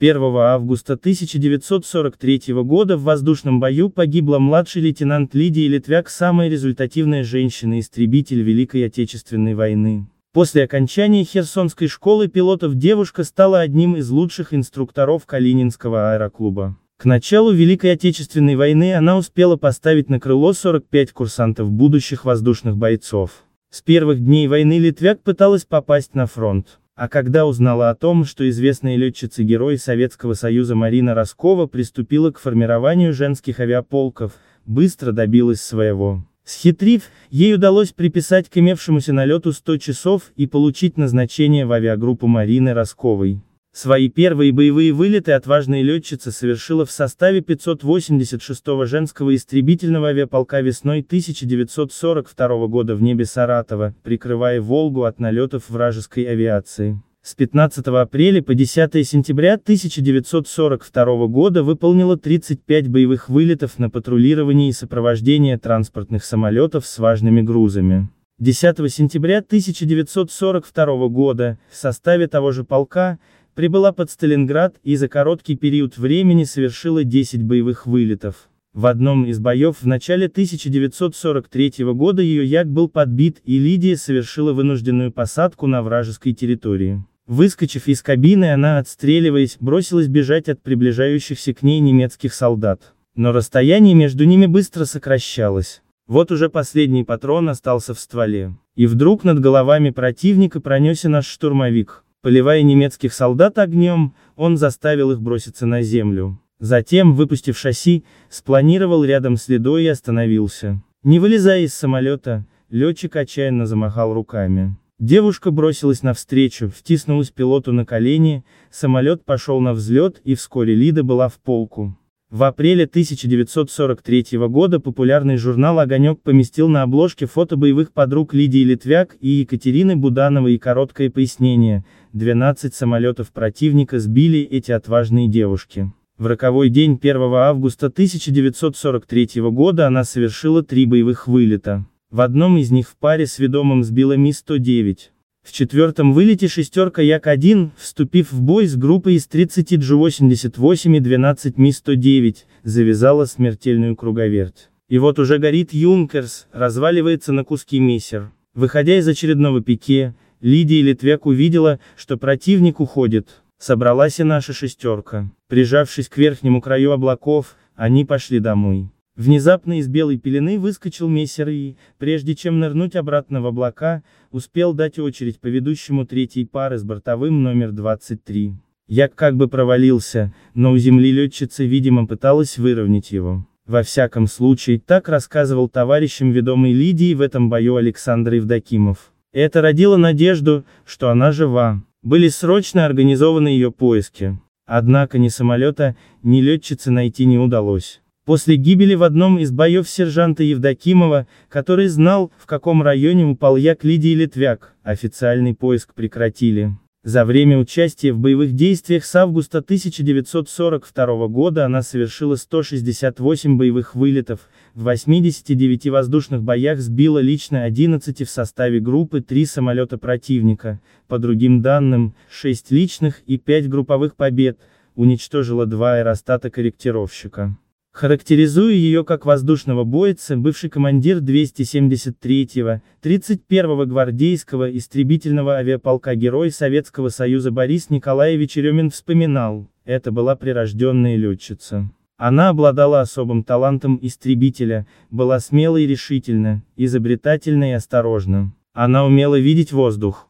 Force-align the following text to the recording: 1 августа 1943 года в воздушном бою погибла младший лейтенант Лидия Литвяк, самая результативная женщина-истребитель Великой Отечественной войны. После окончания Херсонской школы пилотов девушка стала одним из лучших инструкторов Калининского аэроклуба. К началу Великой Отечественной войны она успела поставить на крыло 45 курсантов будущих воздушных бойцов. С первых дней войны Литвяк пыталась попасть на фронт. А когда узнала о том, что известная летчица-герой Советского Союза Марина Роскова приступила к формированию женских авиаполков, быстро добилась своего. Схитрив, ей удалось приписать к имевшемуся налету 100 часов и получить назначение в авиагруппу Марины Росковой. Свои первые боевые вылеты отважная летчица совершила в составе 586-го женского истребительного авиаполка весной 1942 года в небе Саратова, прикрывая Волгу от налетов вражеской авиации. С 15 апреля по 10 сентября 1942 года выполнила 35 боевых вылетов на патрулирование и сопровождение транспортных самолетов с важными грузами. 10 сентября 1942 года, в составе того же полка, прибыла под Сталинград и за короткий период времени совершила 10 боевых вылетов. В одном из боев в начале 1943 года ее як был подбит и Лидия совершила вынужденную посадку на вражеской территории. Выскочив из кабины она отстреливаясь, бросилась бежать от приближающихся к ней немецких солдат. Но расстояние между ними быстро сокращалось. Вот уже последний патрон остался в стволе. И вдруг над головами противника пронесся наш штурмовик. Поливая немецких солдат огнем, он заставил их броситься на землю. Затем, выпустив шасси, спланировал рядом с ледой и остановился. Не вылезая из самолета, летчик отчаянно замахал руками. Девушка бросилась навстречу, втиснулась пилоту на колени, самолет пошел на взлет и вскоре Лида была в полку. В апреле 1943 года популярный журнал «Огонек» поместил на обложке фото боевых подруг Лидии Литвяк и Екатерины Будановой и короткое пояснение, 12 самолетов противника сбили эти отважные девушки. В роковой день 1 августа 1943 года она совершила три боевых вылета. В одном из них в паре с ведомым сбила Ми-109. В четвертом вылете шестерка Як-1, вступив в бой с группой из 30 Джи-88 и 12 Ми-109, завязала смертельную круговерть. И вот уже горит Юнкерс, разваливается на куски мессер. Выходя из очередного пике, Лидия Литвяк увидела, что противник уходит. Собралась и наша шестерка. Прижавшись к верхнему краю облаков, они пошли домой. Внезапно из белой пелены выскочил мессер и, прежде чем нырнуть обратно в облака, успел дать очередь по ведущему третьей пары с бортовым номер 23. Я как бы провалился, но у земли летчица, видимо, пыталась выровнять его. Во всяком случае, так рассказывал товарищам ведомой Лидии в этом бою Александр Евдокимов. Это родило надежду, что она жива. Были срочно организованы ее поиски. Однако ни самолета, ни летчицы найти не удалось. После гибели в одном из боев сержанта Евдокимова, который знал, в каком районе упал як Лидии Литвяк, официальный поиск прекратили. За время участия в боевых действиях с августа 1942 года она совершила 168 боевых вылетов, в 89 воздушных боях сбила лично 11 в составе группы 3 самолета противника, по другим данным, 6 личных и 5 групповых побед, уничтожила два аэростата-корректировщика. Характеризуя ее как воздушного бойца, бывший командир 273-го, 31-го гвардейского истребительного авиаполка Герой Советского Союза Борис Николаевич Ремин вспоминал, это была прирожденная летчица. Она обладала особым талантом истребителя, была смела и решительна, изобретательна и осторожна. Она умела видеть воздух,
1 0.00 0.22
августа 0.22 0.92
1943 0.92 2.54
года 2.62 2.96
в 2.96 3.02
воздушном 3.02 3.58
бою 3.58 3.90
погибла 3.90 4.38
младший 4.38 4.80
лейтенант 4.82 5.34
Лидия 5.34 5.66
Литвяк, 5.66 6.08
самая 6.08 6.48
результативная 6.48 7.24
женщина-истребитель 7.24 8.42
Великой 8.42 8.86
Отечественной 8.86 9.54
войны. 9.54 10.06
После 10.32 10.62
окончания 10.62 11.24
Херсонской 11.24 11.88
школы 11.88 12.28
пилотов 12.28 12.76
девушка 12.76 13.24
стала 13.24 13.58
одним 13.58 13.96
из 13.96 14.08
лучших 14.08 14.54
инструкторов 14.54 15.26
Калининского 15.26 16.12
аэроклуба. 16.12 16.76
К 16.96 17.04
началу 17.04 17.50
Великой 17.50 17.94
Отечественной 17.94 18.54
войны 18.54 18.94
она 18.94 19.16
успела 19.16 19.56
поставить 19.56 20.08
на 20.08 20.20
крыло 20.20 20.52
45 20.52 21.10
курсантов 21.10 21.72
будущих 21.72 22.24
воздушных 22.24 22.76
бойцов. 22.76 23.42
С 23.70 23.82
первых 23.82 24.20
дней 24.20 24.46
войны 24.46 24.78
Литвяк 24.78 25.24
пыталась 25.24 25.64
попасть 25.64 26.14
на 26.14 26.26
фронт. 26.26 26.78
А 26.98 27.08
когда 27.08 27.46
узнала 27.46 27.90
о 27.90 27.94
том, 27.94 28.24
что 28.24 28.48
известная 28.50 28.96
летчица-герой 28.96 29.78
Советского 29.78 30.34
Союза 30.34 30.74
Марина 30.74 31.14
Роскова 31.14 31.66
приступила 31.66 32.32
к 32.32 32.40
формированию 32.40 33.12
женских 33.12 33.60
авиаполков, 33.60 34.32
быстро 34.66 35.12
добилась 35.12 35.60
своего. 35.60 36.26
Схитрив, 36.42 37.04
ей 37.30 37.54
удалось 37.54 37.92
приписать 37.92 38.48
к 38.48 38.58
имевшемуся 38.58 39.12
налету 39.12 39.52
100 39.52 39.76
часов 39.76 40.32
и 40.34 40.48
получить 40.48 40.96
назначение 40.96 41.66
в 41.66 41.70
авиагруппу 41.70 42.26
Марины 42.26 42.74
Росковой. 42.74 43.42
Свои 43.72 44.08
первые 44.08 44.52
боевые 44.52 44.92
вылеты 44.92 45.32
отважная 45.32 45.82
летчица 45.82 46.32
совершила 46.32 46.84
в 46.84 46.90
составе 46.90 47.40
586-го 47.40 48.86
женского 48.86 49.34
истребительного 49.34 50.08
авиаполка 50.08 50.60
весной 50.60 51.00
1942 51.00 52.66
года 52.66 52.96
в 52.96 53.02
небе 53.02 53.24
Саратова, 53.24 53.94
прикрывая 54.02 54.60
Волгу 54.60 55.04
от 55.04 55.20
налетов 55.20 55.68
вражеской 55.68 56.24
авиации. 56.24 57.00
С 57.22 57.34
15 57.34 57.86
апреля 57.88 58.42
по 58.42 58.54
10 58.54 59.06
сентября 59.06 59.54
1942 59.54 61.26
года 61.26 61.62
выполнила 61.62 62.16
35 62.16 62.88
боевых 62.88 63.28
вылетов 63.28 63.78
на 63.78 63.90
патрулирование 63.90 64.70
и 64.70 64.72
сопровождение 64.72 65.58
транспортных 65.58 66.24
самолетов 66.24 66.86
с 66.86 66.98
важными 66.98 67.42
грузами. 67.42 68.08
10 68.38 68.76
сентября 68.90 69.38
1942 69.38 71.08
года, 71.08 71.58
в 71.70 71.76
составе 71.76 72.28
того 72.28 72.52
же 72.52 72.62
полка, 72.62 73.18
прибыла 73.58 73.90
под 73.90 74.08
Сталинград 74.08 74.76
и 74.84 74.94
за 74.94 75.08
короткий 75.08 75.56
период 75.56 75.98
времени 75.98 76.44
совершила 76.44 77.02
10 77.02 77.42
боевых 77.42 77.88
вылетов. 77.88 78.48
В 78.72 78.86
одном 78.86 79.24
из 79.24 79.40
боев 79.40 79.78
в 79.80 79.84
начале 79.84 80.26
1943 80.26 81.72
года 81.92 82.22
ее 82.22 82.44
як 82.44 82.70
был 82.70 82.88
подбит 82.88 83.38
и 83.44 83.58
Лидия 83.58 83.96
совершила 83.96 84.52
вынужденную 84.52 85.10
посадку 85.10 85.66
на 85.66 85.82
вражеской 85.82 86.34
территории. 86.34 87.04
Выскочив 87.26 87.88
из 87.88 88.00
кабины 88.00 88.52
она 88.52 88.78
отстреливаясь, 88.78 89.56
бросилась 89.58 90.06
бежать 90.06 90.48
от 90.48 90.62
приближающихся 90.62 91.52
к 91.52 91.64
ней 91.64 91.80
немецких 91.80 92.34
солдат. 92.34 92.94
Но 93.16 93.32
расстояние 93.32 93.96
между 93.96 94.22
ними 94.22 94.46
быстро 94.46 94.84
сокращалось. 94.84 95.82
Вот 96.06 96.30
уже 96.30 96.48
последний 96.48 97.02
патрон 97.02 97.48
остался 97.48 97.92
в 97.92 97.98
стволе. 97.98 98.54
И 98.76 98.86
вдруг 98.86 99.24
над 99.24 99.40
головами 99.40 99.90
противника 99.90 100.60
пронесся 100.60 101.08
наш 101.08 101.26
штурмовик. 101.26 102.04
Поливая 102.22 102.62
немецких 102.62 103.12
солдат 103.12 103.58
огнем, 103.58 104.14
он 104.34 104.56
заставил 104.56 105.12
их 105.12 105.20
броситься 105.20 105.66
на 105.66 105.82
землю. 105.82 106.40
Затем, 106.58 107.14
выпустив 107.14 107.56
шасси, 107.56 108.04
спланировал 108.28 109.04
рядом 109.04 109.36
с 109.36 109.48
ледой 109.48 109.84
и 109.84 109.88
остановился. 109.88 110.82
Не 111.04 111.20
вылезая 111.20 111.60
из 111.60 111.74
самолета, 111.74 112.44
летчик 112.70 113.14
отчаянно 113.14 113.66
замахал 113.66 114.12
руками. 114.12 114.76
Девушка 114.98 115.52
бросилась 115.52 116.02
навстречу, 116.02 116.68
втиснулась 116.68 117.30
пилоту 117.30 117.72
на 117.72 117.86
колени, 117.86 118.44
самолет 118.70 119.24
пошел 119.24 119.60
на 119.60 119.72
взлет 119.72 120.20
и 120.24 120.34
вскоре 120.34 120.74
Лида 120.74 121.04
была 121.04 121.28
в 121.28 121.38
полку. 121.38 121.97
В 122.30 122.42
апреле 122.42 122.84
1943 122.84 124.36
года 124.48 124.80
популярный 124.80 125.38
журнал 125.38 125.78
«Огонек» 125.78 126.20
поместил 126.20 126.68
на 126.68 126.82
обложке 126.82 127.24
фото 127.24 127.56
боевых 127.56 127.90
подруг 127.90 128.34
Лидии 128.34 128.64
Литвяк 128.64 129.16
и 129.18 129.28
Екатерины 129.28 129.96
Будановой 129.96 130.56
и 130.56 130.58
короткое 130.58 131.08
пояснение, 131.08 131.86
12 132.12 132.74
самолетов 132.74 133.32
противника 133.32 133.98
сбили 133.98 134.40
эти 134.40 134.72
отважные 134.72 135.26
девушки. 135.26 135.90
В 136.18 136.26
роковой 136.26 136.68
день 136.68 136.98
1 137.00 137.16
августа 137.32 137.86
1943 137.86 139.40
года 139.50 139.86
она 139.86 140.04
совершила 140.04 140.62
три 140.62 140.84
боевых 140.84 141.28
вылета. 141.28 141.86
В 142.10 142.20
одном 142.20 142.58
из 142.58 142.70
них 142.70 142.90
в 142.90 142.96
паре 142.98 143.26
с 143.26 143.38
ведомым 143.38 143.82
сбила 143.82 144.18
Ми-109. 144.18 144.98
В 145.48 145.52
четвертом 145.52 146.12
вылете 146.12 146.46
шестерка 146.46 147.00
Як-1, 147.00 147.70
вступив 147.78 148.32
в 148.32 148.42
бой 148.42 148.66
с 148.66 148.76
группой 148.76 149.14
из 149.14 149.26
30 149.26 149.76
Джи-88 149.76 150.96
и 150.98 151.00
12 151.00 151.56
Ми-109, 151.56 152.36
завязала 152.64 153.24
смертельную 153.24 153.96
круговерть. 153.96 154.68
И 154.90 154.98
вот 154.98 155.18
уже 155.18 155.38
горит 155.38 155.72
Юнкерс, 155.72 156.48
разваливается 156.52 157.32
на 157.32 157.44
куски 157.44 157.80
мессер. 157.80 158.30
Выходя 158.52 158.98
из 158.98 159.08
очередного 159.08 159.62
пике, 159.62 160.14
Лидия 160.42 160.82
Литвяк 160.82 161.24
увидела, 161.24 161.80
что 161.96 162.18
противник 162.18 162.78
уходит. 162.78 163.42
Собралась 163.56 164.20
и 164.20 164.24
наша 164.24 164.52
шестерка. 164.52 165.30
Прижавшись 165.46 166.10
к 166.10 166.18
верхнему 166.18 166.60
краю 166.60 166.92
облаков, 166.92 167.56
они 167.74 168.04
пошли 168.04 168.38
домой. 168.38 168.90
Внезапно 169.18 169.80
из 169.80 169.88
белой 169.88 170.16
пелены 170.16 170.60
выскочил 170.60 171.08
мессер 171.08 171.48
и, 171.48 171.74
прежде 171.98 172.36
чем 172.36 172.60
нырнуть 172.60 172.94
обратно 172.94 173.42
в 173.42 173.46
облака, 173.46 174.04
успел 174.30 174.74
дать 174.74 175.00
очередь 175.00 175.40
по 175.40 175.48
ведущему 175.48 176.06
третьей 176.06 176.44
пары 176.44 176.78
с 176.78 176.84
бортовым 176.84 177.42
номер 177.42 177.72
23. 177.72 178.54
Я 178.86 179.08
как 179.08 179.36
бы 179.36 179.48
провалился, 179.48 180.32
но 180.54 180.70
у 180.70 180.78
земли 180.78 181.10
летчица, 181.10 181.64
видимо, 181.64 182.06
пыталась 182.06 182.58
выровнять 182.58 183.10
его. 183.10 183.44
Во 183.66 183.82
всяком 183.82 184.28
случае, 184.28 184.78
так 184.78 185.08
рассказывал 185.08 185.68
товарищам 185.68 186.30
ведомой 186.30 186.72
Лидии 186.72 187.12
в 187.12 187.20
этом 187.20 187.50
бою 187.50 187.74
Александр 187.74 188.34
Евдокимов. 188.34 189.12
Это 189.32 189.60
родило 189.62 189.96
надежду, 189.96 190.64
что 190.86 191.10
она 191.10 191.32
жива. 191.32 191.82
Были 192.02 192.28
срочно 192.28 192.86
организованы 192.86 193.48
ее 193.48 193.72
поиски. 193.72 194.38
Однако 194.64 195.18
ни 195.18 195.26
самолета, 195.26 195.96
ни 196.22 196.40
летчицы 196.40 196.92
найти 196.92 197.24
не 197.24 197.36
удалось. 197.38 198.00
После 198.28 198.56
гибели 198.56 198.94
в 198.94 199.04
одном 199.04 199.38
из 199.38 199.50
боев 199.52 199.88
сержанта 199.88 200.42
Евдокимова, 200.42 201.26
который 201.48 201.86
знал, 201.88 202.30
в 202.36 202.44
каком 202.44 202.82
районе 202.82 203.24
упал 203.24 203.56
як 203.56 203.84
Лидии 203.84 204.12
Литвяк, 204.14 204.74
официальный 204.82 205.54
поиск 205.54 205.94
прекратили. 205.94 206.76
За 207.02 207.24
время 207.24 207.56
участия 207.56 208.12
в 208.12 208.18
боевых 208.18 208.52
действиях 208.52 209.06
с 209.06 209.16
августа 209.16 209.60
1942 209.60 211.26
года 211.28 211.64
она 211.64 211.80
совершила 211.80 212.36
168 212.36 213.56
боевых 213.56 213.94
вылетов, 213.94 214.40
в 214.74 214.82
89 214.82 215.86
воздушных 215.86 216.42
боях 216.42 216.80
сбила 216.80 217.20
лично 217.20 217.64
11 217.64 218.28
в 218.28 218.30
составе 218.30 218.78
группы 218.78 219.22
3 219.22 219.46
самолета 219.46 219.96
противника, 219.96 220.82
по 221.06 221.18
другим 221.18 221.62
данным, 221.62 222.14
6 222.30 222.72
личных 222.72 223.22
и 223.22 223.38
5 223.38 223.70
групповых 223.70 224.16
побед, 224.16 224.58
уничтожила 224.96 225.64
два 225.64 225.94
аэростата-корректировщика. 225.94 227.56
Характеризуя 227.98 228.74
ее 228.74 229.04
как 229.04 229.26
воздушного 229.26 229.82
бойца, 229.82 230.36
бывший 230.36 230.70
командир 230.70 231.18
273-го, 231.18 232.80
31-го 233.02 233.86
гвардейского 233.86 234.70
истребительного 234.76 235.56
авиаполка 235.56 236.14
Герой 236.14 236.52
Советского 236.52 237.08
Союза 237.08 237.50
Борис 237.50 237.90
Николаевич 237.90 238.54
Ремин 238.54 238.90
вспоминал, 238.90 239.66
это 239.84 240.12
была 240.12 240.36
прирожденная 240.36 241.16
летчица. 241.16 241.90
Она 242.16 242.50
обладала 242.50 243.00
особым 243.00 243.42
талантом 243.42 243.98
истребителя, 244.00 244.86
была 245.10 245.40
смела 245.40 245.78
и 245.78 245.88
решительна, 245.88 246.62
изобретательна 246.76 247.70
и 247.70 247.74
осторожна. 247.74 248.54
Она 248.74 249.06
умела 249.06 249.40
видеть 249.40 249.72
воздух, 249.72 250.28